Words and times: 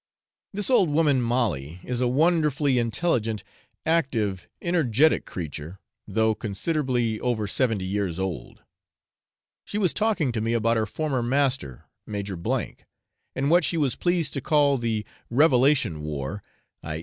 This 0.51 0.71
old 0.71 0.89
woman 0.89 1.21
Molly 1.21 1.79
is 1.83 2.01
a 2.01 2.07
wonderfully 2.07 2.79
intelligent, 2.79 3.43
active, 3.85 4.47
energetic 4.59 5.27
creature, 5.27 5.77
though 6.07 6.33
considerably 6.33 7.19
over 7.19 7.45
seventy 7.45 7.85
years 7.85 8.17
old; 8.17 8.63
she 9.63 9.77
was 9.77 9.93
talking 9.93 10.31
to 10.31 10.41
me 10.41 10.53
about 10.53 10.75
her 10.75 10.87
former 10.87 11.21
master, 11.21 11.85
Major, 12.07 12.33
and 13.35 13.51
what 13.51 13.63
she 13.63 13.77
was 13.77 13.95
pleased 13.95 14.33
to 14.33 14.41
call 14.41 14.79
the 14.79 15.05
revelation 15.29 16.01
war 16.01 16.41
(i. 16.81 16.99